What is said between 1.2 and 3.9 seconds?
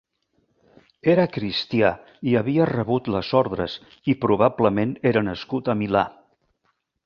cristià i havia rebut les ordres,